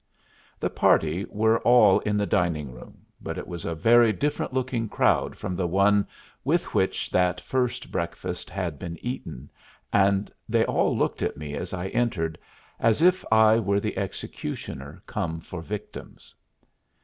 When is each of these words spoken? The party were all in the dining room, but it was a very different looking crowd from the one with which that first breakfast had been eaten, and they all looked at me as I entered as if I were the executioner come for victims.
The 0.59 0.71
party 0.71 1.27
were 1.29 1.59
all 1.59 1.99
in 1.99 2.17
the 2.17 2.25
dining 2.25 2.71
room, 2.71 3.05
but 3.21 3.37
it 3.37 3.45
was 3.47 3.65
a 3.65 3.75
very 3.75 4.11
different 4.11 4.51
looking 4.51 4.89
crowd 4.89 5.35
from 5.35 5.55
the 5.55 5.67
one 5.67 6.07
with 6.43 6.73
which 6.73 7.11
that 7.11 7.39
first 7.39 7.91
breakfast 7.91 8.49
had 8.49 8.79
been 8.79 8.97
eaten, 9.03 9.51
and 9.93 10.33
they 10.49 10.65
all 10.65 10.97
looked 10.97 11.21
at 11.21 11.37
me 11.37 11.53
as 11.53 11.71
I 11.71 11.89
entered 11.89 12.39
as 12.79 13.03
if 13.03 13.23
I 13.31 13.59
were 13.59 13.79
the 13.79 13.95
executioner 13.95 15.03
come 15.05 15.39
for 15.39 15.61
victims. 15.61 16.33